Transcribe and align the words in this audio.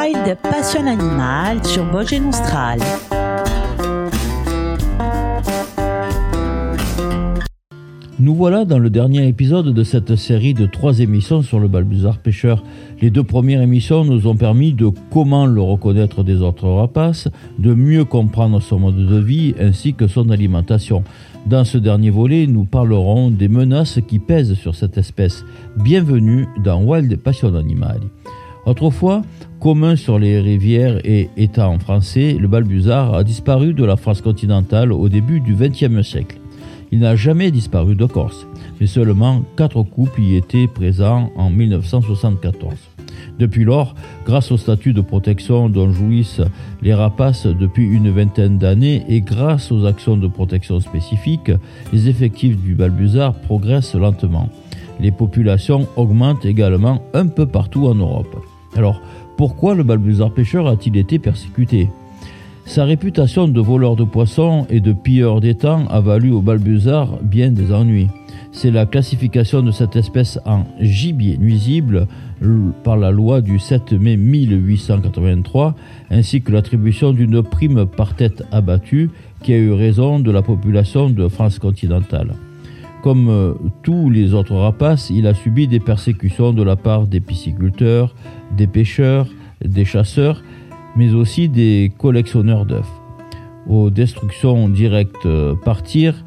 Wild 0.00 0.38
Passion 0.42 0.86
Animal 0.86 1.62
sur 1.66 1.84
Vosges 1.84 2.22
Austral. 2.26 2.78
Nous 8.18 8.34
voilà 8.34 8.64
dans 8.64 8.78
le 8.78 8.88
dernier 8.88 9.28
épisode 9.28 9.74
de 9.74 9.84
cette 9.84 10.16
série 10.16 10.54
de 10.54 10.64
trois 10.64 11.00
émissions 11.00 11.42
sur 11.42 11.60
le 11.60 11.68
balbuzard 11.68 12.16
pêcheur. 12.16 12.62
Les 13.02 13.10
deux 13.10 13.24
premières 13.24 13.60
émissions 13.60 14.04
nous 14.04 14.26
ont 14.26 14.36
permis 14.36 14.72
de 14.72 14.88
comment 15.10 15.44
le 15.44 15.60
reconnaître 15.60 16.22
des 16.22 16.40
autres 16.40 16.68
rapaces, 16.68 17.28
de 17.58 17.74
mieux 17.74 18.06
comprendre 18.06 18.62
son 18.62 18.78
mode 18.78 19.06
de 19.06 19.18
vie 19.18 19.54
ainsi 19.60 19.92
que 19.92 20.06
son 20.06 20.30
alimentation. 20.30 21.04
Dans 21.44 21.64
ce 21.64 21.76
dernier 21.76 22.10
volet, 22.10 22.46
nous 22.46 22.64
parlerons 22.64 23.30
des 23.30 23.48
menaces 23.48 23.98
qui 24.08 24.18
pèsent 24.18 24.54
sur 24.54 24.74
cette 24.74 24.96
espèce. 24.96 25.44
Bienvenue 25.76 26.46
dans 26.64 26.82
Wild 26.82 27.18
Passion 27.18 27.54
Animal. 27.54 28.00
Autrefois, 28.70 29.22
commun 29.58 29.96
sur 29.96 30.20
les 30.20 30.38
rivières 30.38 31.00
et 31.04 31.28
en 31.58 31.80
français, 31.80 32.36
le 32.38 32.46
balbuzard 32.46 33.14
a 33.14 33.24
disparu 33.24 33.74
de 33.74 33.84
la 33.84 33.96
France 33.96 34.20
continentale 34.20 34.92
au 34.92 35.08
début 35.08 35.40
du 35.40 35.56
XXe 35.56 36.06
siècle. 36.08 36.38
Il 36.92 37.00
n'a 37.00 37.16
jamais 37.16 37.50
disparu 37.50 37.96
de 37.96 38.06
Corse, 38.06 38.46
mais 38.80 38.86
seulement 38.86 39.42
quatre 39.56 39.82
couples 39.82 40.20
y 40.20 40.36
étaient 40.36 40.68
présents 40.68 41.32
en 41.34 41.50
1974. 41.50 42.74
Depuis 43.40 43.64
lors, 43.64 43.96
grâce 44.24 44.52
au 44.52 44.56
statut 44.56 44.92
de 44.92 45.00
protection 45.00 45.68
dont 45.68 45.90
jouissent 45.90 46.40
les 46.80 46.94
rapaces 46.94 47.48
depuis 47.48 47.88
une 47.88 48.12
vingtaine 48.12 48.58
d'années 48.58 49.04
et 49.08 49.20
grâce 49.20 49.72
aux 49.72 49.84
actions 49.84 50.16
de 50.16 50.28
protection 50.28 50.78
spécifiques, 50.78 51.50
les 51.92 52.08
effectifs 52.08 52.56
du 52.56 52.76
balbuzard 52.76 53.34
progressent 53.34 53.96
lentement. 53.96 54.48
Les 55.00 55.10
populations 55.10 55.88
augmentent 55.96 56.44
également 56.44 57.02
un 57.14 57.26
peu 57.26 57.46
partout 57.46 57.88
en 57.88 57.96
Europe. 57.96 58.36
Alors, 58.76 59.00
pourquoi 59.36 59.74
le 59.74 59.82
balbuzard 59.82 60.32
pêcheur 60.32 60.66
a-t-il 60.66 60.96
été 60.96 61.18
persécuté? 61.18 61.88
Sa 62.66 62.84
réputation 62.84 63.48
de 63.48 63.60
voleur 63.60 63.96
de 63.96 64.04
poissons 64.04 64.66
et 64.70 64.80
de 64.80 64.92
pilleur 64.92 65.40
d'étangs 65.40 65.86
a 65.88 66.00
valu 66.00 66.30
au 66.30 66.40
balbuzard 66.40 67.18
bien 67.22 67.50
des 67.50 67.72
ennuis. 67.72 68.08
C'est 68.52 68.70
la 68.70 68.86
classification 68.86 69.62
de 69.62 69.70
cette 69.70 69.96
espèce 69.96 70.38
en 70.44 70.64
gibier 70.80 71.36
nuisible 71.38 72.06
par 72.84 72.96
la 72.96 73.10
loi 73.10 73.40
du 73.40 73.58
7 73.58 73.92
mai 73.92 74.16
1883, 74.16 75.74
ainsi 76.10 76.42
que 76.42 76.52
l'attribution 76.52 77.12
d'une 77.12 77.42
prime 77.42 77.86
par 77.86 78.14
tête 78.14 78.44
abattue 78.52 79.10
qui 79.42 79.52
a 79.52 79.56
eu 79.56 79.72
raison 79.72 80.20
de 80.20 80.30
la 80.30 80.42
population 80.42 81.10
de 81.10 81.28
France 81.28 81.58
continentale. 81.58 82.34
Comme 83.02 83.28
euh, 83.28 83.54
tous 83.82 84.10
les 84.10 84.34
autres 84.34 84.54
rapaces, 84.54 85.10
il 85.10 85.26
a 85.26 85.34
subi 85.34 85.66
des 85.66 85.80
persécutions 85.80 86.52
de 86.52 86.62
la 86.62 86.76
part 86.76 87.06
des 87.06 87.20
pisciculteurs, 87.20 88.14
des 88.56 88.66
pêcheurs, 88.66 89.28
des 89.64 89.84
chasseurs 89.84 90.42
mais 90.96 91.12
aussi 91.14 91.48
des 91.48 91.92
collectionneurs 91.98 92.66
d'œufs. 92.66 92.90
Aux 93.68 93.90
destructions 93.90 94.68
directes 94.68 95.26
euh, 95.26 95.54
par 95.64 95.82
tir, 95.82 96.24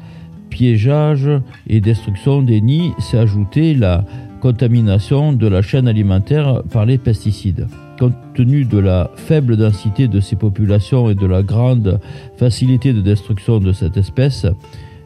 piégeage 0.50 1.28
et 1.66 1.80
destruction 1.80 2.42
des 2.42 2.60
nids 2.60 2.92
s'est 2.98 3.18
ajoutée 3.18 3.74
la 3.74 4.04
contamination 4.40 5.32
de 5.32 5.46
la 5.46 5.62
chaîne 5.62 5.88
alimentaire 5.88 6.62
par 6.70 6.86
les 6.86 6.98
pesticides. 6.98 7.66
Compte 7.98 8.14
tenu 8.34 8.64
de 8.64 8.78
la 8.78 9.10
faible 9.14 9.56
densité 9.56 10.08
de 10.08 10.20
ces 10.20 10.36
populations 10.36 11.10
et 11.10 11.14
de 11.14 11.26
la 11.26 11.42
grande 11.42 12.00
facilité 12.36 12.92
de 12.92 13.00
destruction 13.00 13.58
de 13.58 13.72
cette 13.72 13.96
espèce, 13.96 14.46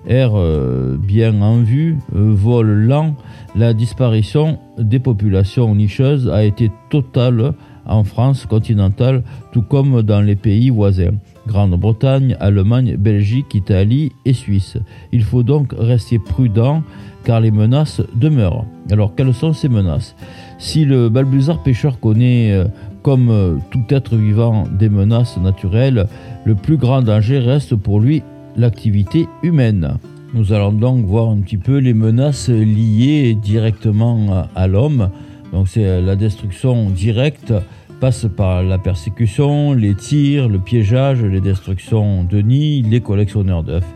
air 0.09 0.33
euh, 0.34 0.97
bien 0.98 1.41
en 1.42 1.59
vue, 1.59 1.98
euh, 2.17 2.33
vol 2.34 2.87
lent, 2.87 3.14
la 3.55 3.75
disparition 3.75 4.59
des 4.78 4.98
populations 4.98 5.75
nicheuses 5.75 6.28
a 6.28 6.45
été 6.45 6.70
totale 6.91 7.53
en 7.87 8.05
France 8.05 8.45
continentale, 8.47 9.23
tout 9.53 9.62
comme 9.62 10.03
dans 10.03 10.20
les 10.20 10.37
pays 10.37 10.70
voisins. 10.70 11.15
Grande-Bretagne, 11.47 12.37
Allemagne, 12.41 12.97
Belgique, 12.97 13.55
Italie 13.55 14.12
et 14.27 14.34
Suisse. 14.34 14.77
Il 15.12 15.22
faut 15.22 15.43
donc 15.43 15.75
rester 15.78 16.19
prudent 16.19 16.82
car 17.25 17.41
les 17.41 17.50
menaces 17.50 18.03
demeurent. 18.15 18.66
Alors 18.91 19.15
quelles 19.15 19.32
sont 19.32 19.55
ces 19.55 19.71
menaces? 19.71 20.15
Si 20.59 20.84
le 20.84 21.09
balbuzard 21.09 21.62
pêcheur 21.62 22.00
connaît, 22.00 22.53
euh, 22.53 22.66
comme 23.03 23.61
tout 23.71 23.84
être 23.88 24.16
vivant, 24.16 24.65
des 24.78 24.91
menaces 24.91 25.38
naturelles, 25.38 26.09
le 26.44 26.55
plus 26.55 26.77
grand 26.77 27.00
danger 27.00 27.38
reste 27.38 27.75
pour 27.75 28.00
lui 28.00 28.22
l'activité 28.58 29.28
humaine. 29.42 29.98
Nous 30.34 30.52
allons 30.52 30.72
donc 30.72 31.06
voir 31.06 31.30
un 31.30 31.38
petit 31.38 31.56
peu 31.56 31.78
les 31.78 31.94
menaces 31.94 32.50
liées 32.50 33.34
directement 33.34 34.46
à 34.54 34.66
l'homme. 34.66 35.10
Donc 35.52 35.69
c'est 35.69 35.86
euh, 35.86 36.02
la 36.02 36.16
destruction 36.16 36.91
directe 36.91 37.54
passe 38.00 38.26
par 38.36 38.62
la 38.62 38.78
persécution, 38.78 39.72
les 39.72 39.94
tirs, 39.94 40.48
le 40.48 40.58
piégeage, 40.58 41.22
les 41.22 41.41
destructions 41.41 42.24
de 42.24 42.42
nids, 42.42 42.82
les 42.82 43.00
collectionneurs 43.00 43.62
d'œufs, 43.62 43.86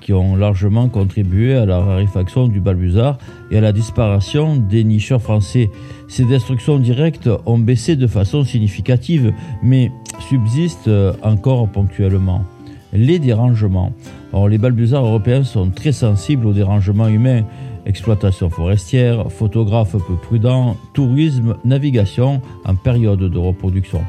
qui 0.00 0.12
ont 0.12 0.36
largement 0.36 0.88
contribué 0.88 1.54
à 1.54 1.64
la 1.64 1.80
raréfaction 1.80 2.46
du 2.46 2.60
balbuzard 2.60 3.18
et 3.50 3.58
à 3.58 3.60
la 3.60 3.72
disparition 3.72 4.56
des 4.56 4.84
nicheurs 4.84 5.22
français. 5.22 5.70
Ces 6.08 6.24
destructions 6.24 6.78
directes 6.78 7.30
ont 7.46 7.58
baissé 7.58 7.96
de 7.96 8.06
façon 8.06 8.44
significative, 8.44 9.32
mais 9.62 9.90
subsistent 10.28 10.90
encore 11.22 11.68
ponctuellement. 11.68 12.44
Les 12.92 13.18
dérangements. 13.18 13.92
Alors, 14.32 14.48
les 14.48 14.58
balbuzards 14.58 15.04
européens 15.04 15.44
sont 15.44 15.70
très 15.70 15.92
sensibles 15.92 16.46
aux 16.46 16.52
dérangements 16.52 17.08
humains 17.08 17.44
exploitation 17.86 18.50
forestière, 18.50 19.30
photographe 19.30 19.92
peu 19.92 20.14
prudent, 20.14 20.76
tourisme, 20.92 21.56
navigation 21.64 22.40
en 22.64 22.74
période 22.74 23.20
de 23.20 23.38
reproduction. 23.38 24.02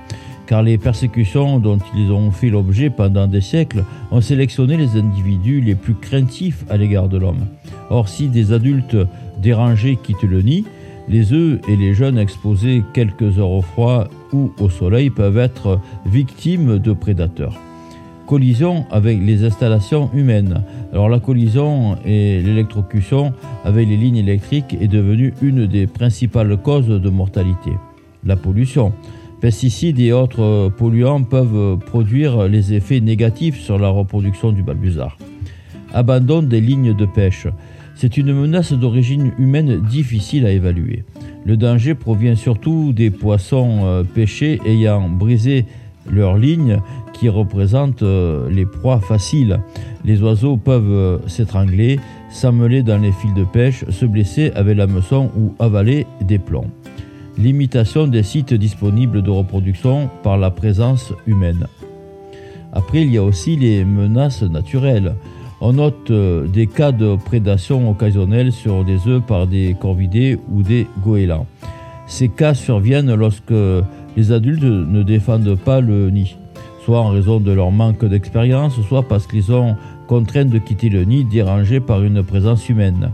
Car 0.47 0.63
les 0.63 0.77
persécutions 0.77 1.59
dont 1.59 1.79
ils 1.95 2.11
ont 2.11 2.31
fait 2.31 2.49
l'objet 2.49 2.89
pendant 2.89 3.27
des 3.27 3.41
siècles 3.41 3.85
ont 4.11 4.21
sélectionné 4.21 4.75
les 4.75 4.97
individus 4.97 5.61
les 5.61 5.75
plus 5.75 5.95
craintifs 5.95 6.65
à 6.69 6.77
l'égard 6.77 7.07
de 7.07 7.17
l'homme. 7.17 7.47
Or, 7.89 8.09
si 8.09 8.27
des 8.27 8.51
adultes 8.51 8.97
dérangés 9.41 9.97
quittent 10.01 10.23
le 10.23 10.41
nid, 10.41 10.65
les 11.07 11.33
œufs 11.33 11.59
et 11.67 11.75
les 11.75 11.93
jeunes 11.93 12.17
exposés 12.17 12.83
quelques 12.93 13.39
heures 13.39 13.51
au 13.51 13.61
froid 13.61 14.07
ou 14.33 14.51
au 14.59 14.69
soleil 14.69 15.09
peuvent 15.09 15.37
être 15.37 15.79
victimes 16.05 16.79
de 16.79 16.93
prédateurs 16.93 17.57
collision 18.31 18.85
avec 18.91 19.19
les 19.21 19.43
installations 19.43 20.09
humaines. 20.13 20.63
Alors 20.93 21.09
la 21.09 21.19
collision 21.19 21.97
et 22.05 22.39
l'électrocution 22.39 23.33
avec 23.65 23.89
les 23.89 23.97
lignes 23.97 24.15
électriques 24.15 24.77
est 24.79 24.87
devenue 24.87 25.33
une 25.41 25.67
des 25.67 25.85
principales 25.85 26.55
causes 26.55 26.87
de 26.87 27.09
mortalité. 27.09 27.71
La 28.25 28.37
pollution. 28.37 28.93
Pesticides 29.41 29.99
et 29.99 30.13
autres 30.13 30.71
polluants 30.77 31.23
peuvent 31.23 31.77
produire 31.79 32.47
les 32.47 32.73
effets 32.73 33.01
négatifs 33.01 33.59
sur 33.59 33.77
la 33.77 33.89
reproduction 33.89 34.53
du 34.53 34.63
balbuzard. 34.63 35.17
Abandon 35.93 36.41
des 36.41 36.61
lignes 36.61 36.95
de 36.95 37.05
pêche. 37.05 37.47
C'est 37.95 38.15
une 38.15 38.33
menace 38.33 38.71
d'origine 38.71 39.33
humaine 39.39 39.81
difficile 39.81 40.45
à 40.45 40.51
évaluer. 40.51 41.03
Le 41.45 41.57
danger 41.57 41.95
provient 41.95 42.35
surtout 42.35 42.93
des 42.93 43.09
poissons 43.09 43.81
euh, 43.83 44.03
pêchés 44.03 44.61
ayant 44.65 45.09
brisé 45.09 45.65
leurs 46.09 46.37
lignes 46.37 46.79
qui 47.13 47.29
représentent 47.29 48.03
euh, 48.03 48.49
les 48.49 48.65
proies 48.65 48.99
faciles. 48.99 49.59
Les 50.05 50.21
oiseaux 50.21 50.57
peuvent 50.57 50.89
euh, 50.89 51.17
s'étrangler, 51.27 51.99
s'amêler 52.29 52.83
dans 52.83 52.97
les 52.97 53.11
fils 53.11 53.33
de 53.33 53.43
pêche, 53.43 53.85
se 53.89 54.05
blesser 54.05 54.51
avec 54.55 54.77
la 54.77 54.87
meçon 54.87 55.29
ou 55.37 55.53
avaler 55.59 56.07
des 56.21 56.39
plombs. 56.39 56.69
Limitation 57.37 58.07
des 58.07 58.23
sites 58.23 58.53
disponibles 58.53 59.21
de 59.21 59.29
reproduction 59.29 60.09
par 60.23 60.37
la 60.37 60.51
présence 60.51 61.13
humaine. 61.27 61.67
Après, 62.73 63.01
il 63.01 63.11
y 63.11 63.17
a 63.17 63.23
aussi 63.23 63.55
les 63.55 63.83
menaces 63.83 64.43
naturelles. 64.43 65.15
On 65.59 65.73
note 65.73 66.09
euh, 66.09 66.47
des 66.47 66.67
cas 66.67 66.91
de 66.91 67.15
prédation 67.17 67.89
occasionnelle 67.89 68.51
sur 68.51 68.83
des 68.83 69.07
œufs 69.07 69.21
par 69.21 69.45
des 69.45 69.75
corvidés 69.79 70.39
ou 70.51 70.63
des 70.63 70.87
goélands. 71.03 71.45
Ces 72.07 72.29
cas 72.29 72.53
surviennent 72.53 73.13
lorsque 73.13 73.53
les 74.17 74.31
adultes 74.31 74.63
ne 74.63 75.03
défendent 75.03 75.55
pas 75.55 75.81
le 75.81 76.09
nid 76.09 76.37
soit 76.83 76.99
en 76.99 77.09
raison 77.09 77.39
de 77.39 77.51
leur 77.51 77.71
manque 77.71 78.05
d'expérience, 78.05 78.79
soit 78.87 79.07
parce 79.07 79.27
qu'ils 79.27 79.43
sont 79.43 79.75
contraints 80.07 80.45
de 80.45 80.57
quitter 80.57 80.89
le 80.89 81.03
nid 81.03 81.23
dérangé 81.23 81.79
par 81.79 82.03
une 82.03 82.23
présence 82.23 82.67
humaine. 82.69 83.11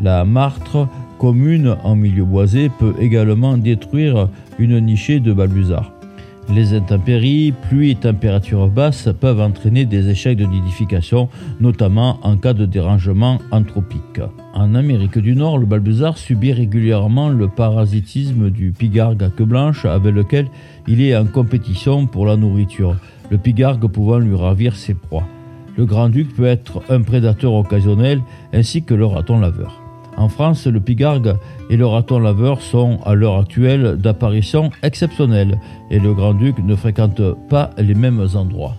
La 0.00 0.24
martre, 0.24 0.88
commune 1.18 1.76
en 1.84 1.96
milieu 1.96 2.24
boisé, 2.24 2.70
peut 2.78 2.94
également 3.00 3.56
détruire 3.56 4.28
une 4.58 4.80
nichée 4.80 5.20
de 5.20 5.32
balbuzards. 5.32 5.97
Les 6.50 6.72
intempéries, 6.72 7.52
pluies 7.68 7.90
et 7.90 7.94
températures 7.94 8.68
basses 8.68 9.10
peuvent 9.20 9.40
entraîner 9.40 9.84
des 9.84 10.08
échecs 10.08 10.38
de 10.38 10.46
nidification, 10.46 11.28
notamment 11.60 12.18
en 12.22 12.38
cas 12.38 12.54
de 12.54 12.64
dérangement 12.64 13.38
anthropique. 13.50 14.20
En 14.54 14.74
Amérique 14.74 15.18
du 15.18 15.36
Nord, 15.36 15.58
le 15.58 15.66
balbuzard 15.66 16.16
subit 16.16 16.54
régulièrement 16.54 17.28
le 17.28 17.48
parasitisme 17.48 18.48
du 18.48 18.72
pigargue 18.72 19.22
à 19.24 19.28
queue 19.28 19.44
blanche 19.44 19.84
avec 19.84 20.14
lequel 20.14 20.46
il 20.86 21.02
est 21.02 21.14
en 21.14 21.26
compétition 21.26 22.06
pour 22.06 22.24
la 22.24 22.36
nourriture, 22.36 22.96
le 23.30 23.36
pigargue 23.36 23.86
pouvant 23.86 24.18
lui 24.18 24.34
ravir 24.34 24.74
ses 24.74 24.94
proies. 24.94 25.26
Le 25.76 25.84
grand-duc 25.84 26.34
peut 26.34 26.46
être 26.46 26.82
un 26.88 27.02
prédateur 27.02 27.52
occasionnel 27.52 28.22
ainsi 28.54 28.82
que 28.82 28.94
le 28.94 29.04
raton 29.04 29.38
laveur. 29.38 29.82
En 30.16 30.28
France, 30.28 30.66
le 30.66 30.80
pigargue 30.80 31.36
et 31.70 31.76
le 31.76 31.86
raton 31.86 32.18
laveur 32.18 32.62
sont 32.62 32.98
à 33.04 33.14
l'heure 33.14 33.38
actuelle 33.38 33.96
d'apparition 33.96 34.70
exceptionnelle 34.82 35.58
et 35.90 35.98
le 35.98 36.14
grand-duc 36.14 36.58
ne 36.58 36.74
fréquente 36.74 37.20
pas 37.48 37.70
les 37.78 37.94
mêmes 37.94 38.26
endroits. 38.34 38.74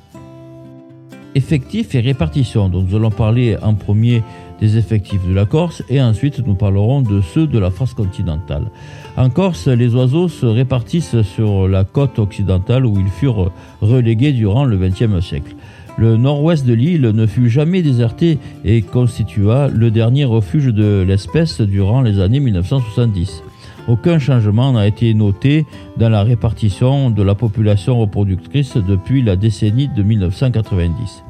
Effectifs 1.36 1.94
et 1.94 2.00
répartition, 2.00 2.70
nous 2.70 2.96
allons 2.96 3.12
parler 3.12 3.56
en 3.62 3.76
premier 3.76 4.24
des 4.60 4.78
effectifs 4.78 5.26
de 5.28 5.34
la 5.34 5.46
Corse 5.46 5.84
et 5.88 6.02
ensuite 6.02 6.46
nous 6.46 6.56
parlerons 6.56 7.02
de 7.02 7.22
ceux 7.22 7.46
de 7.46 7.60
la 7.60 7.70
France 7.70 7.94
continentale. 7.94 8.72
En 9.16 9.30
Corse, 9.30 9.68
les 9.68 9.94
oiseaux 9.94 10.28
se 10.28 10.46
répartissent 10.46 11.22
sur 11.22 11.68
la 11.68 11.84
côte 11.84 12.20
occidentale 12.20 12.86
où 12.86 13.00
ils 13.00 13.10
furent 13.10 13.52
relégués 13.82 14.32
durant 14.32 14.66
le 14.66 14.78
XXe 14.78 15.24
siècle. 15.24 15.56
Le 16.00 16.16
nord-ouest 16.16 16.66
de 16.66 16.72
l'île 16.72 17.12
ne 17.14 17.26
fut 17.26 17.50
jamais 17.50 17.82
déserté 17.82 18.38
et 18.64 18.82
constitua 18.84 19.68
le 19.68 19.92
dernier 19.92 20.24
refuge 20.24 20.68
de 20.68 21.04
l'espèce 21.06 21.60
durant 21.60 22.02
les 22.02 22.22
années 22.22 22.40
1970. 22.40 23.44
Aucun 23.90 24.18
changement 24.18 24.72
n'a 24.72 24.88
été 24.88 25.14
noté 25.14 25.66
dans 25.98 26.08
la 26.08 26.24
répartition 26.24 27.10
de 27.10 27.22
la 27.22 27.36
population 27.36 28.00
reproductrice 28.00 28.78
depuis 28.78 29.22
la 29.22 29.36
décennie 29.36 29.90
de 29.90 30.02
1990. 30.02 31.26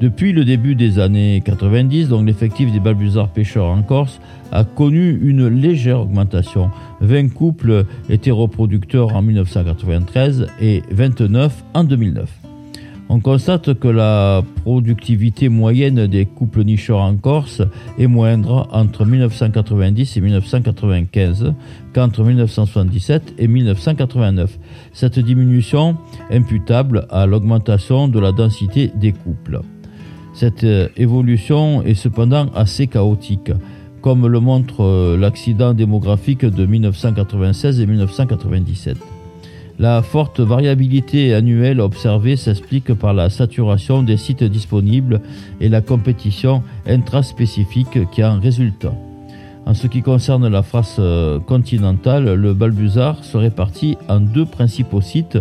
Depuis 0.00 0.32
le 0.32 0.46
début 0.46 0.74
des 0.74 0.98
années 0.98 1.42
90, 1.44 2.08
donc 2.08 2.26
l'effectif 2.26 2.72
des 2.72 2.80
balbuzards 2.80 3.28
pêcheurs 3.28 3.66
en 3.66 3.82
Corse 3.82 4.22
a 4.52 4.64
connu 4.64 5.20
une 5.22 5.48
légère 5.48 6.00
augmentation. 6.00 6.70
20 7.02 7.28
couples 7.34 7.84
étaient 8.08 8.30
reproducteurs 8.30 9.14
en 9.14 9.20
1993 9.20 10.46
et 10.62 10.82
29 10.90 11.62
en 11.74 11.84
2009. 11.84 12.41
On 13.14 13.20
constate 13.20 13.74
que 13.74 13.88
la 13.88 14.42
productivité 14.62 15.50
moyenne 15.50 16.06
des 16.06 16.24
couples 16.24 16.64
nicheurs 16.64 17.00
en 17.00 17.14
Corse 17.14 17.60
est 17.98 18.06
moindre 18.06 18.66
entre 18.72 19.04
1990 19.04 20.16
et 20.16 20.20
1995 20.22 21.52
qu'entre 21.92 22.24
1977 22.24 23.34
et 23.36 23.48
1989. 23.48 24.58
Cette 24.94 25.18
diminution 25.18 25.98
imputable 26.30 27.06
à 27.10 27.26
l'augmentation 27.26 28.08
de 28.08 28.18
la 28.18 28.32
densité 28.32 28.90
des 28.94 29.12
couples. 29.12 29.60
Cette 30.32 30.64
évolution 30.96 31.82
est 31.82 31.92
cependant 31.92 32.46
assez 32.54 32.86
chaotique, 32.86 33.52
comme 34.00 34.26
le 34.26 34.40
montre 34.40 35.18
l'accident 35.18 35.74
démographique 35.74 36.46
de 36.46 36.64
1996 36.64 37.78
et 37.78 37.86
1997. 37.86 39.11
La 39.78 40.02
forte 40.02 40.40
variabilité 40.40 41.34
annuelle 41.34 41.80
observée 41.80 42.36
s'explique 42.36 42.92
par 42.94 43.14
la 43.14 43.30
saturation 43.30 44.02
des 44.02 44.16
sites 44.16 44.44
disponibles 44.44 45.20
et 45.60 45.68
la 45.68 45.80
compétition 45.80 46.62
intraspécifique 46.86 48.10
qui 48.10 48.22
en 48.22 48.38
résulte. 48.38 48.86
En 49.64 49.74
ce 49.74 49.86
qui 49.86 50.02
concerne 50.02 50.48
la 50.48 50.62
face 50.62 50.96
euh, 50.98 51.38
continentale, 51.38 52.34
le 52.34 52.52
balbuzard 52.52 53.22
se 53.24 53.36
répartit 53.36 53.96
en 54.08 54.20
deux 54.20 54.44
principaux 54.44 55.00
sites 55.00 55.38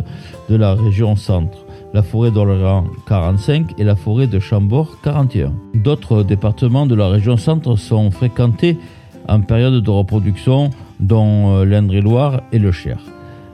de 0.49 0.55
la 0.55 0.75
région 0.75 1.15
centre, 1.15 1.65
la 1.93 2.03
forêt 2.03 2.31
d'Orléans 2.31 2.85
45 3.07 3.79
et 3.79 3.83
la 3.83 3.95
forêt 3.95 4.27
de 4.27 4.39
Chambord 4.39 4.97
41. 5.03 5.51
D'autres 5.73 6.23
départements 6.23 6.85
de 6.85 6.95
la 6.95 7.07
région 7.07 7.35
centre 7.35 7.75
sont 7.75 8.11
fréquentés 8.11 8.77
en 9.27 9.41
période 9.41 9.83
de 9.83 9.89
reproduction, 9.89 10.69
dont 10.99 11.57
euh, 11.57 11.65
l'Indre-et-Loire 11.65 12.41
et 12.51 12.59
le 12.59 12.71
Cher. 12.71 12.99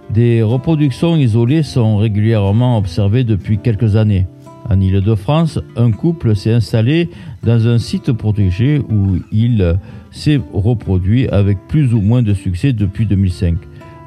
Des 0.10 0.42
reproductions 0.42 1.16
isolées 1.16 1.64
sont 1.64 1.98
régulièrement 1.98 2.78
observées 2.78 3.24
depuis 3.24 3.58
quelques 3.58 3.96
années. 3.96 4.26
En 4.70 4.80
Île-de-France, 4.80 5.60
un 5.76 5.92
couple 5.92 6.36
s'est 6.36 6.54
installé 6.54 7.10
dans 7.44 7.68
un 7.68 7.78
site 7.78 8.12
protégé 8.12 8.80
où 8.80 9.18
il 9.32 9.78
s'est 10.12 10.40
reproduit 10.54 11.28
avec 11.30 11.58
plus 11.68 11.94
ou 11.94 12.02
moins 12.02 12.22
de 12.22 12.34
succès 12.34 12.74
depuis 12.74 13.06
2005. 13.06 13.58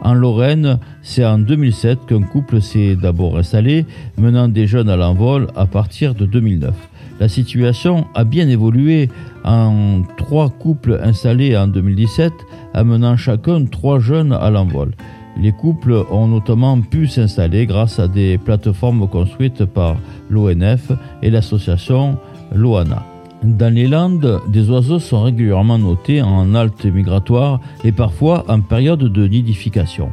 En 0.02 0.14
Lorraine, 0.14 0.79
c'est 1.02 1.25
en 1.25 1.38
2007 1.38 2.06
qu'un 2.06 2.23
couple 2.23 2.62
s'est 2.62 2.97
d'abord 2.97 3.37
installé, 3.37 3.85
menant 4.17 4.49
des 4.49 4.67
jeunes 4.67 4.88
à 4.88 4.97
l'envol 4.97 5.49
à 5.56 5.67
partir 5.67 6.14
de 6.14 6.25
2009. 6.25 6.75
La 7.20 7.29
situation 7.29 8.06
a 8.14 8.25
bien 8.25 8.49
évolué 8.49 9.11
en 9.44 10.02
trois 10.17 10.49
couples 10.49 10.99
installés 11.02 11.55
en 11.56 11.69
2017, 11.69 12.32
amenant 12.73 13.19
chacun 13.19 13.67
trois 13.67 13.99
jeunes 13.99 14.32
à 14.32 14.49
l'envol. 14.49 14.93
Les 15.37 15.53
couples 15.53 16.05
ont 16.11 16.27
notamment 16.27 16.81
pu 16.81 17.06
s'installer 17.06 17.67
grâce 17.67 17.99
à 17.99 18.09
des 18.09 18.38
plateformes 18.38 19.09
construites 19.09 19.65
par 19.65 19.97
l'ONF 20.29 20.93
et 21.23 21.31
l'association 21.31 22.19
Loana. 22.55 23.05
Dans 23.43 23.73
les 23.73 23.87
Landes, 23.87 24.43
des 24.49 24.69
oiseaux 24.69 24.99
sont 24.99 25.23
régulièrement 25.23 25.79
notés 25.79 26.21
en 26.21 26.55
halte 26.55 26.85
migratoire 26.85 27.61
et 27.85 27.93
parfois 27.93 28.44
en 28.49 28.61
période 28.61 29.00
de 29.00 29.27
nidification. 29.27 30.11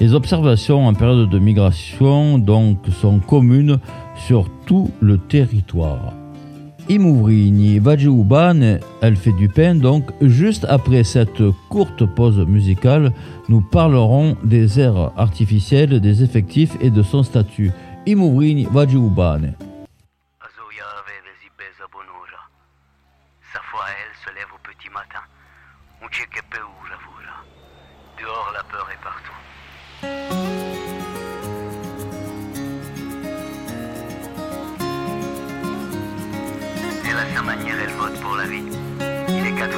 Les 0.00 0.14
observations 0.14 0.86
en 0.86 0.94
période 0.94 1.28
de 1.28 1.38
migration 1.38 2.38
donc 2.38 2.78
sont 3.00 3.18
communes 3.18 3.78
sur 4.16 4.48
tout 4.64 4.90
le 5.00 5.18
territoire. 5.18 6.14
Imouvrini 6.88 7.78
Vajiuban, 7.78 8.78
elle 9.00 9.16
fait 9.16 9.32
du 9.32 9.48
pain. 9.48 9.74
Donc, 9.74 10.04
juste 10.20 10.66
après 10.68 11.02
cette 11.02 11.42
courte 11.70 12.04
pause 12.04 12.38
musicale, 12.46 13.12
nous 13.48 13.62
parlerons 13.62 14.36
des 14.44 14.80
airs 14.80 15.12
artificiels, 15.16 16.00
des 16.00 16.22
effectifs 16.22 16.76
et 16.80 16.90
de 16.90 17.02
son 17.02 17.22
statut. 17.22 17.72
Imouvrini 18.06 18.66
Vajiuban. 18.70 19.54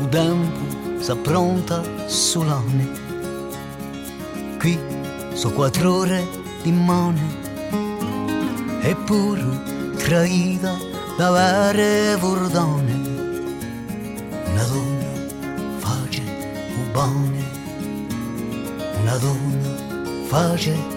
O 0.00 0.08
tempo 0.08 1.00
s'appronta 1.00 1.82
solane. 2.06 2.86
Qui 4.60 4.78
so 5.32 5.50
quattro 5.52 5.94
ore 5.96 6.28
di 6.62 6.70
mone. 6.70 7.42
Eppure 8.82 9.44
traita 9.96 10.76
da 11.16 11.30
vere 11.30 12.16
vordone. 12.16 12.92
Una 14.50 14.64
donna 14.64 15.06
face 15.78 16.22
un 16.76 16.92
bone. 16.92 17.42
Una 19.00 19.16
donna 19.16 19.70
face 20.28 20.70
un 20.70 20.93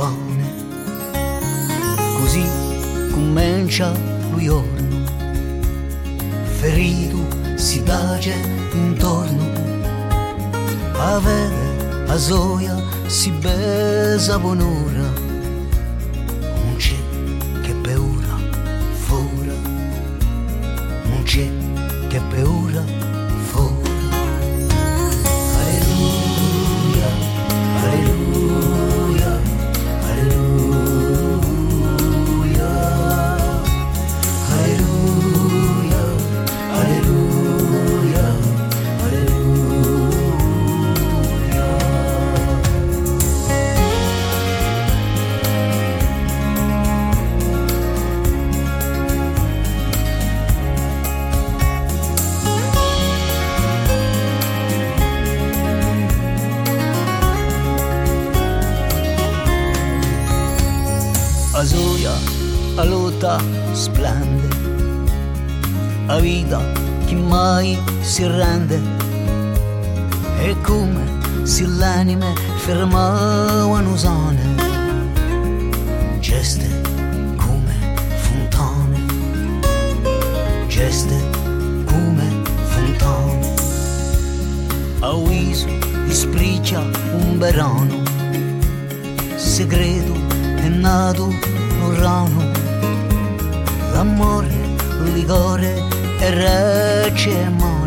bone. 0.00 0.48
Così 2.18 2.44
comincia 3.10 3.92
lo 4.30 4.38
giorno. 4.38 5.04
Ferito 6.58 7.18
si 7.56 7.82
tace 7.82 8.34
intorno. 8.72 9.44
A 10.96 11.20
a 12.06 12.16
soia 12.16 12.76
si 13.06 13.30
besa 13.30 14.38
bonora. 14.38 15.08
Non 16.64 16.76
c'è 16.76 16.96
che 17.62 17.74
paura 17.82 18.36
fuori. 19.04 19.52
Non 21.10 21.22
c'è 21.24 21.48
che 22.08 22.20
paura 22.30 23.09
Azuia, 61.60 62.12
a 62.76 62.84
lotta 62.84 63.38
splende, 63.72 64.48
a 66.06 66.18
vita 66.18 66.58
chi 67.04 67.14
mai 67.16 67.78
si 68.00 68.26
rende, 68.26 68.80
e 70.38 70.56
come 70.62 71.04
se 71.42 71.66
l'anime 71.66 72.32
fermava 72.64 73.66
un'usane, 73.66 74.54
geste 76.20 76.66
come 77.36 77.94
fontane, 78.16 78.98
geste 80.66 81.22
come 81.84 82.42
fontane. 82.70 83.54
A 85.00 85.14
viso 85.14 85.68
ispriccia 86.06 86.80
un 87.12 87.36
verano, 87.36 88.02
segreto 89.36 90.19
è 90.62 90.68
nato 90.68 91.24
un 91.24 91.98
rano 91.98 92.50
l'amore, 93.92 94.48
il 95.04 95.12
rigore 95.12 95.82
e 96.18 96.30
recemo. 96.30 97.79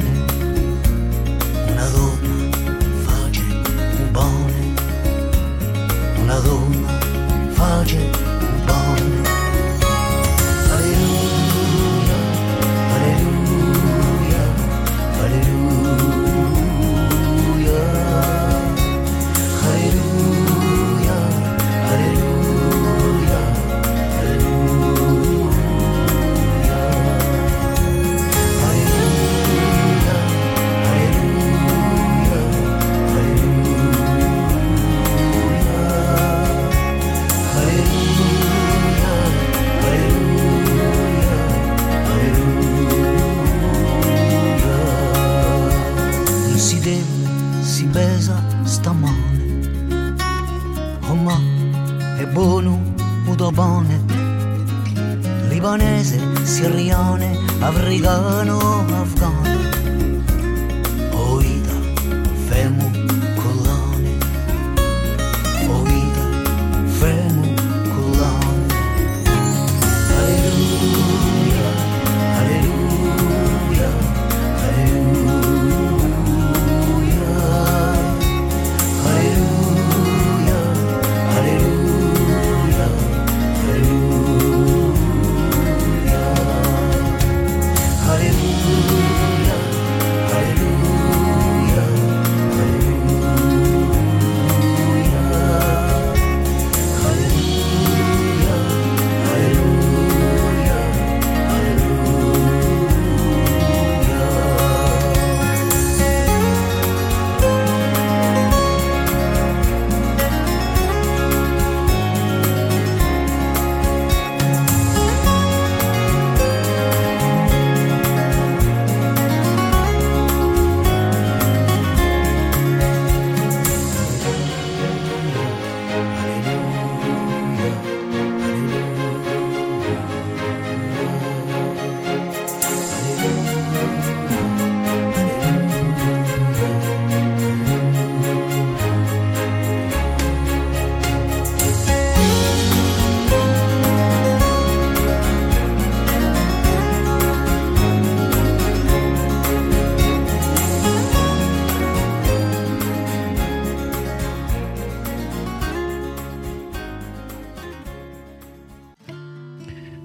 of 57.64 57.76
Rigano, 57.76 58.60
Afghan. 58.92 59.53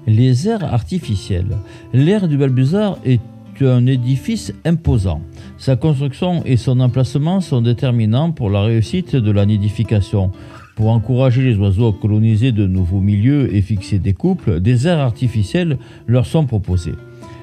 Les 0.08 0.48
aires 0.48 0.64
artificielles. 0.64 1.58
L'aire 1.92 2.28
du 2.28 2.38
Balbuzard 2.38 2.98
est 3.04 3.20
un 3.60 3.86
édifice 3.86 4.54
imposant. 4.64 5.20
Sa 5.58 5.76
construction 5.76 6.42
et 6.46 6.56
son 6.56 6.80
emplacement 6.80 7.42
sont 7.42 7.60
déterminants 7.60 8.32
pour 8.32 8.48
la 8.48 8.62
réussite 8.62 9.16
de 9.16 9.30
la 9.30 9.44
nidification. 9.44 10.30
Pour 10.76 10.88
encourager 10.88 11.42
les 11.42 11.56
oiseaux 11.56 11.88
à 11.88 11.92
coloniser 11.92 12.52
de 12.52 12.66
nouveaux 12.66 13.00
milieux 13.00 13.54
et 13.54 13.60
fixer 13.60 13.98
des 13.98 14.14
couples, 14.14 14.60
des 14.60 14.86
aires 14.86 15.00
artificielles 15.00 15.76
leur 16.06 16.24
sont 16.24 16.46
proposées. 16.46 16.94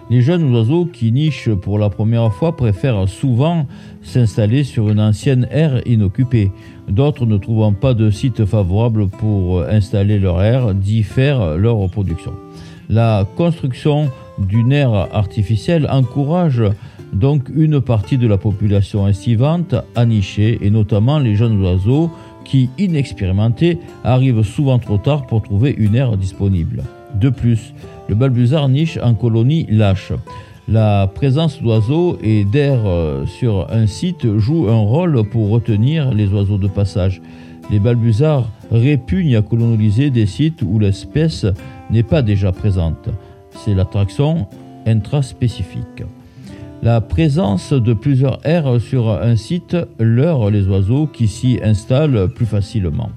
Les 0.09 0.21
jeunes 0.21 0.51
oiseaux 0.51 0.85
qui 0.85 1.11
nichent 1.11 1.53
pour 1.53 1.77
la 1.77 1.91
première 1.91 2.33
fois 2.33 2.55
préfèrent 2.55 3.07
souvent 3.07 3.67
s'installer 4.01 4.63
sur 4.63 4.89
une 4.89 4.99
ancienne 4.99 5.47
aire 5.51 5.81
inoccupée. 5.85 6.49
D'autres, 6.87 7.27
ne 7.27 7.37
trouvant 7.37 7.73
pas 7.73 7.93
de 7.93 8.09
site 8.09 8.45
favorable 8.45 9.07
pour 9.07 9.61
installer 9.61 10.17
leur 10.17 10.41
aire, 10.41 10.73
diffèrent 10.73 11.57
leur 11.57 11.75
reproduction. 11.75 12.33
La 12.89 13.27
construction 13.35 14.09
d'une 14.37 14.71
aire 14.71 14.93
artificielle 15.13 15.87
encourage 15.89 16.61
donc 17.13 17.49
une 17.55 17.81
partie 17.81 18.17
de 18.17 18.27
la 18.27 18.37
population 18.37 19.07
estivante 19.07 19.75
à 19.95 20.05
nicher, 20.05 20.59
et 20.61 20.69
notamment 20.69 21.19
les 21.19 21.35
jeunes 21.35 21.61
oiseaux 21.63 22.11
qui, 22.43 22.69
inexpérimentés, 22.77 23.79
arrivent 24.03 24.43
souvent 24.43 24.79
trop 24.79 24.97
tard 24.97 25.25
pour 25.25 25.41
trouver 25.41 25.73
une 25.77 25.95
aire 25.95 26.17
disponible. 26.17 26.83
De 27.15 27.29
plus, 27.29 27.73
le 28.09 28.15
balbuzard 28.15 28.69
niche 28.69 28.99
en 29.01 29.13
colonie 29.15 29.65
lâche. 29.69 30.11
La 30.67 31.07
présence 31.13 31.61
d'oiseaux 31.61 32.17
et 32.21 32.43
d'air 32.43 32.79
euh, 32.85 33.25
sur 33.25 33.67
un 33.71 33.87
site 33.87 34.37
joue 34.37 34.67
un 34.67 34.79
rôle 34.79 35.23
pour 35.29 35.49
retenir 35.49 36.11
les 36.11 36.27
oiseaux 36.27 36.57
de 36.57 36.67
passage. 36.67 37.21
Les 37.71 37.79
balbuzards 37.79 38.49
répugnent 38.71 39.35
à 39.35 39.41
coloniser 39.41 40.09
des 40.09 40.25
sites 40.25 40.61
où 40.61 40.79
l'espèce 40.79 41.45
n'est 41.89 42.03
pas 42.03 42.21
déjà 42.21 42.51
présente. 42.51 43.09
C'est 43.51 43.73
l'attraction 43.73 44.47
intraspécifique. 44.85 46.03
La 46.83 47.01
présence 47.01 47.73
de 47.73 47.93
plusieurs 47.93 48.39
aires 48.45 48.79
sur 48.79 49.09
un 49.09 49.35
site 49.35 49.75
leurre 49.99 50.51
les 50.51 50.67
oiseaux 50.67 51.07
qui 51.07 51.27
s'y 51.27 51.59
installent 51.63 52.27
plus 52.35 52.45
facilement. 52.45 53.09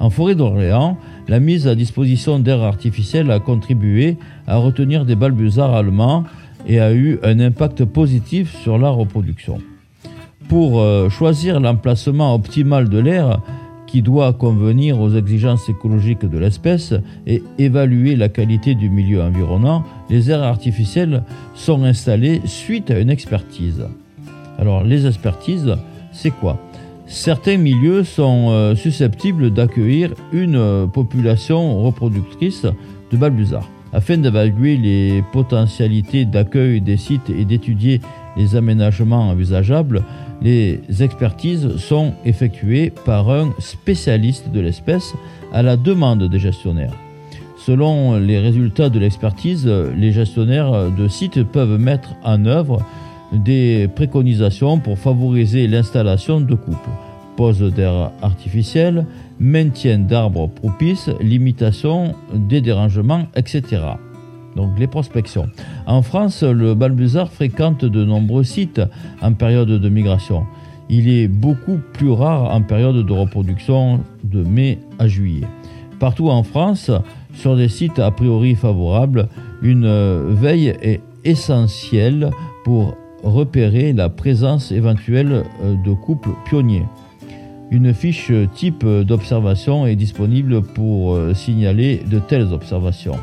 En 0.00 0.10
forêt 0.10 0.34
d'Orléans, 0.34 0.98
la 1.28 1.38
mise 1.38 1.68
à 1.68 1.76
disposition 1.76 2.40
d'aires 2.40 2.62
artificielles 2.62 3.30
a 3.30 3.38
contribué 3.38 4.16
à 4.46 4.56
retenir 4.56 5.04
des 5.04 5.14
balbuzards 5.14 5.74
allemands 5.74 6.24
et 6.66 6.80
a 6.80 6.92
eu 6.92 7.18
un 7.22 7.38
impact 7.40 7.84
positif 7.84 8.56
sur 8.62 8.78
la 8.78 8.90
reproduction. 8.90 9.58
Pour 10.48 10.80
euh, 10.80 11.08
choisir 11.08 11.60
l'emplacement 11.60 12.34
optimal 12.34 12.88
de 12.88 12.98
l'aire, 12.98 13.40
qui 13.94 14.02
doit 14.02 14.32
convenir 14.32 15.00
aux 15.00 15.14
exigences 15.14 15.68
écologiques 15.68 16.24
de 16.24 16.36
l'espèce 16.36 16.94
et 17.28 17.44
évaluer 17.58 18.16
la 18.16 18.28
qualité 18.28 18.74
du 18.74 18.90
milieu 18.90 19.22
environnant, 19.22 19.84
les 20.10 20.32
aires 20.32 20.42
artificielles 20.42 21.22
sont 21.54 21.84
installées 21.84 22.40
suite 22.44 22.90
à 22.90 22.98
une 22.98 23.08
expertise. 23.08 23.86
Alors 24.58 24.82
les 24.82 25.06
expertises, 25.06 25.76
c'est 26.10 26.32
quoi? 26.32 26.58
Certains 27.06 27.56
milieux 27.56 28.02
sont 28.02 28.48
euh, 28.48 28.74
susceptibles 28.74 29.52
d'accueillir 29.52 30.12
une 30.32 30.56
euh, 30.56 30.86
population 30.88 31.80
reproductrice 31.80 32.66
de 33.12 33.16
balbuzards. 33.16 33.70
Afin 33.92 34.16
d'évaluer 34.16 34.76
les 34.76 35.22
potentialités 35.32 36.24
d'accueil 36.24 36.80
des 36.80 36.96
sites 36.96 37.30
et 37.30 37.44
d'étudier 37.44 38.00
les 38.36 38.56
aménagements 38.56 39.28
envisageables, 39.30 40.02
les 40.42 40.80
expertises 41.00 41.76
sont 41.76 42.12
effectuées 42.24 42.90
par 43.04 43.30
un 43.30 43.52
spécialiste 43.58 44.50
de 44.50 44.60
l'espèce 44.60 45.14
à 45.52 45.62
la 45.62 45.76
demande 45.76 46.24
des 46.24 46.38
gestionnaires. 46.38 46.94
Selon 47.56 48.18
les 48.18 48.38
résultats 48.38 48.90
de 48.90 48.98
l'expertise, 48.98 49.66
les 49.66 50.12
gestionnaires 50.12 50.90
de 50.90 51.08
sites 51.08 51.42
peuvent 51.44 51.78
mettre 51.78 52.14
en 52.22 52.44
œuvre 52.44 52.82
des 53.32 53.88
préconisations 53.94 54.78
pour 54.78 54.98
favoriser 54.98 55.66
l'installation 55.66 56.40
de 56.40 56.54
couples. 56.54 56.90
Pose 57.36 57.60
d'air 57.72 58.12
artificiel, 58.22 59.06
maintien 59.40 59.98
d'arbres 59.98 60.48
propices, 60.48 61.10
limitation 61.20 62.14
des 62.34 62.60
dérangements, 62.60 63.26
etc. 63.34 63.80
Donc 64.56 64.78
les 64.78 64.86
prospections. 64.86 65.48
En 65.86 66.02
France, 66.02 66.42
le 66.42 66.74
balbuzard 66.74 67.30
fréquente 67.30 67.84
de 67.84 68.04
nombreux 68.04 68.44
sites 68.44 68.80
en 69.20 69.32
période 69.32 69.68
de 69.68 69.88
migration. 69.88 70.44
Il 70.88 71.08
est 71.08 71.28
beaucoup 71.28 71.80
plus 71.94 72.10
rare 72.10 72.54
en 72.54 72.62
période 72.62 73.04
de 73.04 73.12
reproduction 73.12 74.00
de 74.22 74.42
mai 74.42 74.78
à 74.98 75.08
juillet. 75.08 75.46
Partout 75.98 76.28
en 76.28 76.42
France, 76.42 76.90
sur 77.34 77.56
des 77.56 77.68
sites 77.68 77.98
a 77.98 78.10
priori 78.10 78.54
favorables, 78.54 79.28
une 79.62 79.88
veille 80.30 80.74
est 80.82 81.00
essentielle 81.24 82.30
pour 82.64 82.96
repérer 83.22 83.92
la 83.92 84.10
présence 84.10 84.70
éventuelle 84.70 85.44
de 85.62 85.92
couples 85.94 86.30
pionniers. 86.44 86.84
Une 87.70 87.94
fiche 87.94 88.30
type 88.54 88.84
d'observation 88.84 89.86
est 89.86 89.96
disponible 89.96 90.62
pour 90.62 91.18
signaler 91.34 92.02
de 92.10 92.18
telles 92.18 92.52
observations. 92.52 93.16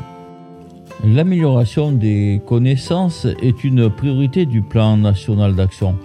L'amélioration 1.04 1.90
des 1.90 2.40
connaissances 2.46 3.26
est 3.42 3.64
une 3.64 3.90
priorité 3.90 4.46
du 4.46 4.62
plan 4.62 4.96
national 4.96 5.54
d'action. 5.54 5.96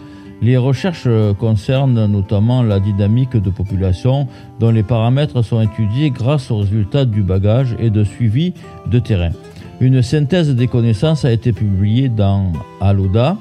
Les 0.42 0.58
recherches 0.58 1.08
concernent 1.40 2.06
notamment 2.06 2.62
la 2.64 2.80
dynamique 2.80 3.38
de 3.38 3.50
population 3.50 4.28
dont 4.60 4.72
les 4.72 4.84
paramètres 4.84 5.42
sont 5.42 5.62
étudiés 5.62 6.12
grâce 6.12 6.52
aux 6.52 6.60
résultats 6.60 7.06
du 7.06 7.24
bagage 7.24 7.76
et 7.80 7.90
de 7.90 8.04
suivi 8.04 8.54
de 8.88 9.00
terrain. 9.00 9.32
Une 9.80 10.02
synthèse 10.02 10.56
des 10.56 10.68
connaissances 10.68 11.26
a 11.26 11.32
été 11.32 11.54
publiée 11.54 12.10
dans 12.10 12.52
Aloda. 12.82 13.38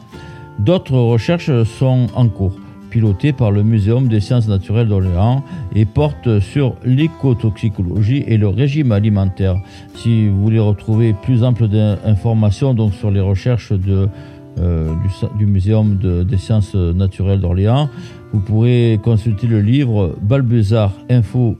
D'autres 0.58 0.98
recherches 0.98 1.64
sont 1.64 2.06
en 2.14 2.28
cours, 2.28 2.56
pilotées 2.90 3.32
par 3.32 3.50
le 3.50 3.62
Muséum 3.62 4.08
des 4.08 4.20
sciences 4.20 4.48
naturelles 4.48 4.88
d'Orléans 4.88 5.42
et 5.74 5.84
portent 5.84 6.40
sur 6.40 6.76
l'écotoxicologie 6.84 8.24
et 8.26 8.36
le 8.36 8.48
régime 8.48 8.92
alimentaire. 8.92 9.56
Si 9.96 10.28
vous 10.28 10.42
voulez 10.42 10.58
retrouver 10.58 11.12
plus 11.12 11.44
ample 11.44 11.68
d'informations 11.68 12.74
donc 12.74 12.94
sur 12.94 13.10
les 13.10 13.20
recherches 13.20 13.72
de 13.72 14.08
euh, 14.58 14.94
du, 15.36 15.44
Muséum 15.44 15.98
de, 15.98 16.22
des 16.22 16.38
sciences 16.38 16.74
naturelles 16.74 17.40
d'Orléans. 17.40 17.90
Vous 18.32 18.40
pourrez 18.40 18.98
consulter 19.04 19.46
le 19.46 19.60
livre 19.60 20.16
Balbuzard 20.22 20.92
Info 21.10 21.58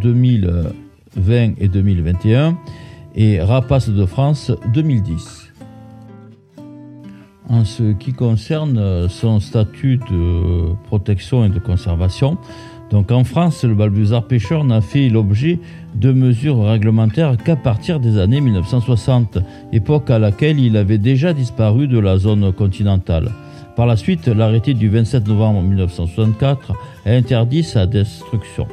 2020 0.00 1.60
et 1.60 1.68
2021 1.68 2.56
et 3.16 3.38
Rapace 3.40 3.90
de 3.90 4.06
France 4.06 4.50
2010. 4.72 5.47
En 7.50 7.64
ce 7.64 7.92
qui 7.92 8.12
concerne 8.12 9.08
son 9.08 9.40
statut 9.40 9.98
de 10.10 10.74
protection 10.86 11.44
et 11.44 11.48
de 11.48 11.58
conservation, 11.58 12.36
donc 12.90 13.10
en 13.10 13.24
France, 13.24 13.64
le 13.64 13.74
balbuzard 13.74 14.24
pêcheur 14.24 14.64
n'a 14.64 14.80
fait 14.80 15.08
l'objet 15.08 15.58
de 15.94 16.12
mesures 16.12 16.62
réglementaires 16.62 17.36
qu'à 17.36 17.56
partir 17.56 18.00
des 18.00 18.18
années 18.18 18.40
1960, 18.40 19.38
époque 19.72 20.10
à 20.10 20.18
laquelle 20.18 20.58
il 20.58 20.76
avait 20.76 20.98
déjà 20.98 21.32
disparu 21.32 21.86
de 21.86 21.98
la 21.98 22.18
zone 22.18 22.52
continentale. 22.52 23.30
Par 23.76 23.86
la 23.86 23.96
suite, 23.96 24.26
l'arrêté 24.26 24.74
du 24.74 24.88
27 24.88 25.28
novembre 25.28 25.62
1964 25.62 26.72
a 27.06 27.10
interdit 27.10 27.62
sa 27.62 27.86
destruction. 27.86 28.66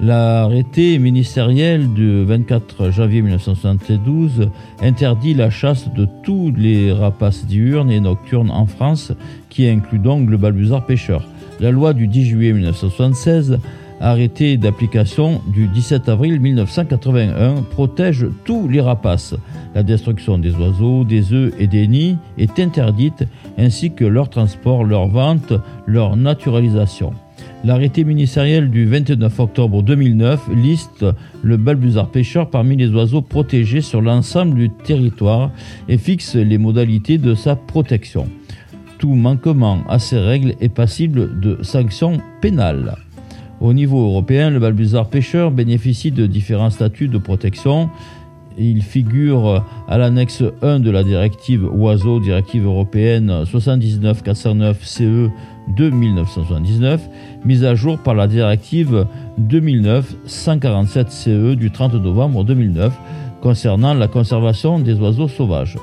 L'arrêté 0.00 0.98
ministériel 0.98 1.92
du 1.94 2.24
24 2.24 2.90
janvier 2.90 3.22
1972 3.22 4.50
interdit 4.82 5.32
la 5.32 5.48
chasse 5.48 5.90
de 5.94 6.06
tous 6.22 6.52
les 6.54 6.92
rapaces 6.92 7.46
diurnes 7.46 7.90
et 7.90 8.00
nocturnes 8.00 8.50
en 8.50 8.66
France, 8.66 9.12
qui 9.48 9.66
inclut 9.66 9.98
donc 9.98 10.28
le 10.28 10.36
balbuzard 10.36 10.84
pêcheur. 10.84 11.26
La 11.60 11.70
loi 11.70 11.94
du 11.94 12.08
10 12.08 12.26
juillet 12.26 12.52
1976, 12.52 13.58
arrêté 13.98 14.58
d'application 14.58 15.40
du 15.46 15.66
17 15.66 16.10
avril 16.10 16.40
1981, 16.40 17.62
protège 17.62 18.26
tous 18.44 18.68
les 18.68 18.82
rapaces. 18.82 19.34
La 19.74 19.82
destruction 19.82 20.36
des 20.36 20.54
oiseaux, 20.56 21.04
des 21.04 21.32
œufs 21.32 21.54
et 21.58 21.66
des 21.66 21.88
nids 21.88 22.18
est 22.36 22.58
interdite, 22.58 23.24
ainsi 23.56 23.92
que 23.92 24.04
leur 24.04 24.28
transport, 24.28 24.84
leur 24.84 25.08
vente, 25.08 25.54
leur 25.86 26.16
naturalisation. 26.16 27.14
L'arrêté 27.66 28.04
ministériel 28.04 28.70
du 28.70 28.86
29 28.86 29.40
octobre 29.40 29.82
2009 29.82 30.50
liste 30.54 31.04
le 31.42 31.56
balbuzard 31.56 32.12
pêcheur 32.12 32.48
parmi 32.48 32.76
les 32.76 32.90
oiseaux 32.90 33.22
protégés 33.22 33.80
sur 33.80 34.00
l'ensemble 34.00 34.54
du 34.54 34.70
territoire 34.70 35.50
et 35.88 35.98
fixe 35.98 36.36
les 36.36 36.58
modalités 36.58 37.18
de 37.18 37.34
sa 37.34 37.56
protection. 37.56 38.28
Tout 38.98 39.16
manquement 39.16 39.80
à 39.88 39.98
ces 39.98 40.16
règles 40.16 40.54
est 40.60 40.68
passible 40.68 41.40
de 41.40 41.58
sanctions 41.62 42.20
pénales. 42.40 42.98
Au 43.60 43.72
niveau 43.72 44.00
européen, 44.00 44.50
le 44.50 44.60
balbuzard 44.60 45.10
pêcheur 45.10 45.50
bénéficie 45.50 46.12
de 46.12 46.26
différents 46.26 46.70
statuts 46.70 47.08
de 47.08 47.18
protection. 47.18 47.90
Il 48.56 48.80
figure 48.80 49.64
à 49.88 49.98
l'annexe 49.98 50.44
1 50.62 50.78
de 50.78 50.90
la 50.90 51.02
directive 51.02 51.68
Oiseaux, 51.74 52.20
directive 52.20 52.64
européenne 52.64 53.44
79 53.44 54.22
CE 54.82 55.30
de 55.68 55.90
1979, 55.90 57.08
mise 57.44 57.64
à 57.64 57.74
jour 57.74 57.98
par 57.98 58.14
la 58.14 58.28
directive 58.28 59.06
2009-147 59.40 61.10
CE 61.10 61.54
du 61.54 61.70
30 61.70 61.94
novembre 61.94 62.44
2009 62.44 62.92
concernant 63.40 63.94
la 63.94 64.08
conservation 64.08 64.78
des 64.78 64.94
oiseaux 64.94 65.28
sauvages. 65.28 65.78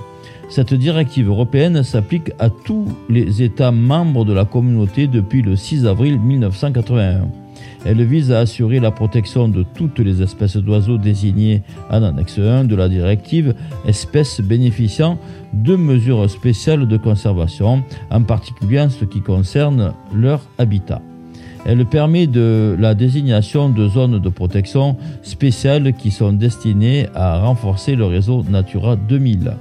Cette 0.50 0.74
directive 0.74 1.30
européenne 1.30 1.84
s'applique 1.84 2.32
à 2.39 2.50
tous 2.50 2.86
les 3.10 3.41
États 3.41 3.72
membres 3.72 4.26
de 4.26 4.34
la 4.34 4.46
communauté 4.46 5.08
depuis 5.08 5.41
le 5.41 5.56
6 5.56 5.86
avril 5.86 6.19
1981. 6.19 7.42
Elle 7.86 8.04
vise 8.04 8.32
à 8.32 8.39
assurer 8.39 8.80
la 8.80 8.91
protection 8.91 9.50
de 9.50 9.63
toutes 9.63 10.00
les 10.00 10.22
espèces 10.22 10.56
d'oiseaux 10.58 10.98
désignées 10.98 11.63
en 11.89 12.02
annexe 12.04 12.39
1 12.39 12.63
de 12.63 12.76
la 12.76 12.88
directive, 12.88 13.56
espèces 13.86 14.39
bénéficiant 14.39 15.17
de 15.54 15.76
mesures 15.76 16.30
spéciales 16.30 16.88
de 16.88 16.98
conservation, 16.98 17.84
en 18.10 18.24
particulier 18.24 18.80
en 18.80 18.89
ce 18.89 19.04
qui 19.06 19.22
concerne 19.22 19.93
leur 20.15 20.41
habitat. 20.58 21.02
Elle 21.65 21.86
permet 21.86 22.28
de 22.28 22.76
la 22.78 22.93
désignation 22.93 23.69
de 23.69 23.88
zones 23.88 24.19
de 24.19 24.30
protection 24.30 24.98
spéciales 25.22 25.93
qui 25.93 26.12
sont 26.12 26.34
destinées 26.34 27.08
à 27.15 27.39
renforcer 27.39 27.96
le 27.96 28.06
réseau 28.06 28.43
Natura 28.50 28.96
2000. 28.96 29.54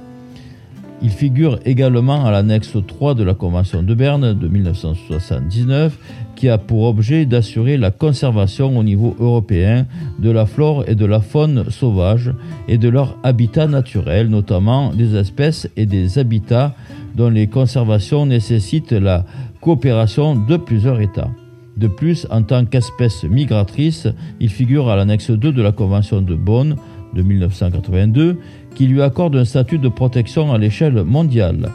Il 1.03 1.09
figure 1.09 1.59
également 1.65 2.23
à 2.25 2.31
l'annexe 2.31 2.77
3 2.87 3.13
de 3.13 3.23
la 3.23 3.33
Convention 3.33 3.83
de 3.83 3.93
Berne 3.93 4.33
de 4.33 4.47
1979 4.47 5.97
qui 6.37 6.47
a 6.47 6.57
pour 6.57 6.83
objet 6.83 7.25
d'assurer 7.25 7.75
la 7.75 7.91
conservation 7.91 8.77
au 8.77 8.83
niveau 8.83 9.13
européen 9.19 9.85
de 10.19 10.31
la 10.31 10.45
flore 10.45 10.85
et 10.87 10.95
de 10.95 11.05
la 11.05 11.19
faune 11.19 11.65
sauvage 11.69 12.33
et 12.69 12.77
de 12.77 12.87
leur 12.87 13.17
habitat 13.23 13.67
naturel, 13.67 14.29
notamment 14.29 14.93
des 14.93 15.17
espèces 15.17 15.69
et 15.75 15.85
des 15.85 16.19
habitats 16.19 16.73
dont 17.15 17.29
les 17.29 17.47
conservations 17.47 18.25
nécessitent 18.25 18.93
la 18.93 19.25
coopération 19.59 20.35
de 20.35 20.55
plusieurs 20.55 21.01
États. 21.01 21.31
De 21.75 21.87
plus, 21.87 22.27
en 22.29 22.43
tant 22.43 22.63
qu'espèce 22.63 23.25
migratrice, 23.25 24.07
il 24.39 24.49
figure 24.49 24.89
à 24.89 24.95
l'annexe 24.95 25.31
2 25.31 25.51
de 25.51 25.61
la 25.61 25.73
Convention 25.73 26.21
de 26.21 26.35
Bonn 26.35 26.77
de 27.13 27.21
1982 27.21 28.37
qui 28.75 28.87
lui 28.87 29.01
accorde 29.01 29.35
un 29.35 29.45
statut 29.45 29.77
de 29.77 29.89
protection 29.89 30.53
à 30.53 30.57
l'échelle 30.57 31.03
mondiale. 31.03 31.69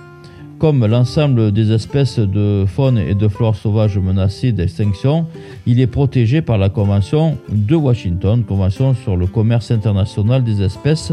Comme 0.58 0.84
l'ensemble 0.84 1.52
des 1.52 1.70
espèces 1.70 2.18
de 2.18 2.64
faune 2.66 2.98
et 2.98 3.14
de 3.14 3.28
flore 3.28 3.54
sauvages 3.54 3.96
menacées 3.96 4.50
d'extinction, 4.50 5.26
il 5.66 5.80
est 5.80 5.86
protégé 5.86 6.42
par 6.42 6.58
la 6.58 6.68
Convention 6.68 7.38
de 7.48 7.76
Washington, 7.76 8.42
Convention 8.42 8.94
sur 8.94 9.16
le 9.16 9.28
commerce 9.28 9.70
international 9.70 10.42
des 10.42 10.62
espèces 10.62 11.12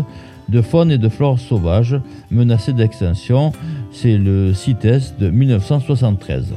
de 0.49 0.61
faune 0.61 0.91
et 0.91 0.97
de 0.97 1.09
flore 1.09 1.39
sauvages 1.39 1.95
menacées 2.31 2.73
d'extinction. 2.73 3.51
C'est 3.91 4.17
le 4.17 4.53
CITES 4.53 5.13
de 5.19 5.29
1973. 5.29 6.53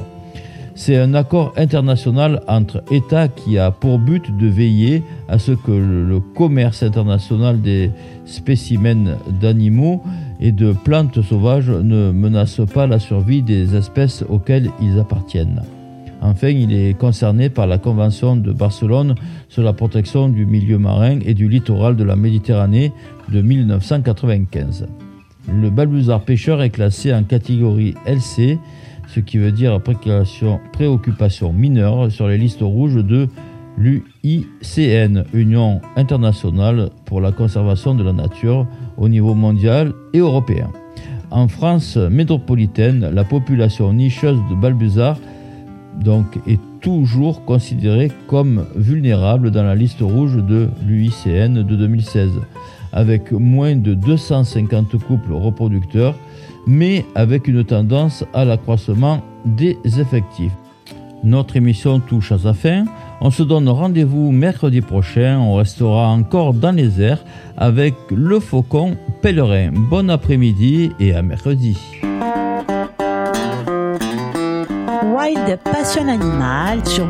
C'est 0.81 0.95
un 0.95 1.13
accord 1.13 1.51
international 1.57 2.41
entre 2.47 2.81
États 2.89 3.27
qui 3.27 3.57
a 3.57 3.69
pour 3.69 3.99
but 3.99 4.33
de 4.37 4.47
veiller 4.47 5.03
à 5.27 5.37
ce 5.37 5.51
que 5.51 5.73
le 5.73 6.21
commerce 6.21 6.83
international 6.83 7.61
des 7.61 7.91
spécimens 8.23 9.17
d'animaux 9.41 10.01
et 10.39 10.53
de 10.53 10.71
plantes 10.71 11.21
sauvages 11.21 11.69
ne 11.69 12.11
menace 12.11 12.61
pas 12.73 12.87
la 12.87 12.97
survie 12.97 13.41
des 13.41 13.75
espèces 13.75 14.23
auxquelles 14.29 14.71
ils 14.81 14.97
appartiennent. 14.97 15.63
Enfin, 16.21 16.47
il 16.47 16.71
est 16.71 16.97
concerné 16.97 17.49
par 17.49 17.67
la 17.67 17.77
Convention 17.77 18.37
de 18.37 18.53
Barcelone 18.53 19.15
sur 19.49 19.63
la 19.63 19.73
protection 19.73 20.29
du 20.29 20.45
milieu 20.45 20.77
marin 20.77 21.19
et 21.25 21.33
du 21.33 21.49
littoral 21.49 21.97
de 21.97 22.05
la 22.05 22.15
Méditerranée 22.15 22.93
de 23.27 23.41
1995. 23.41 24.87
Le 25.51 25.69
balbuzard 25.69 26.21
pêcheur 26.21 26.61
est 26.61 26.69
classé 26.69 27.13
en 27.13 27.23
catégorie 27.23 27.95
LC 28.05 28.57
ce 29.13 29.19
qui 29.19 29.37
veut 29.37 29.51
dire 29.51 29.79
préoccupation, 29.81 31.53
mineure 31.53 32.11
sur 32.11 32.27
les 32.27 32.37
listes 32.37 32.61
rouges 32.61 33.03
de 33.03 33.27
l'UICN, 33.77 35.23
Union 35.33 35.81
internationale 35.95 36.89
pour 37.05 37.21
la 37.21 37.31
conservation 37.31 37.95
de 37.95 38.03
la 38.03 38.13
nature 38.13 38.67
au 38.97 39.09
niveau 39.09 39.33
mondial 39.33 39.93
et 40.13 40.19
européen. 40.19 40.69
En 41.31 41.47
France 41.47 41.95
métropolitaine, 41.95 43.09
la 43.13 43.23
population 43.23 43.93
nicheuse 43.93 44.39
de 44.49 44.55
Balbuzard 44.55 45.17
est 46.47 46.59
toujours 46.81 47.45
considérée 47.45 48.11
comme 48.27 48.65
vulnérable 48.75 49.51
dans 49.51 49.63
la 49.63 49.75
liste 49.75 50.01
rouge 50.01 50.37
de 50.37 50.69
l'UICN 50.85 51.63
de 51.63 51.75
2016, 51.75 52.31
avec 52.93 53.31
moins 53.31 53.75
de 53.75 53.93
250 53.93 54.97
couples 55.03 55.33
reproducteurs, 55.33 56.15
mais 56.69 57.03
avec 57.15 57.47
une 57.47 57.63
tendance 57.63 58.23
à 58.31 58.45
l'accroissement 58.45 59.23
des 59.43 59.75
effectifs. 59.99 60.53
Notre 61.23 61.57
émission 61.57 61.99
touche 61.99 62.31
à 62.31 62.37
sa 62.37 62.53
fin. 62.53 62.85
On 63.21 63.31
se 63.31 63.41
donne 63.43 63.67
rendez-vous 63.67 64.31
mercredi 64.31 64.79
prochain. 64.79 65.39
On 65.39 65.55
restera 65.55 66.07
encore 66.09 66.53
dans 66.53 66.71
les 66.71 67.01
airs 67.01 67.25
avec 67.57 67.95
le 68.11 68.39
faucon 68.39 68.95
pèlerin. 69.21 69.71
Bon 69.73 70.09
après-midi 70.09 70.91
et 70.99 71.13
à 71.13 71.23
mercredi. 71.23 71.75
Wild 75.03 75.59
Passion 75.63 76.07
Animal 76.07 76.85
sur. 76.85 77.07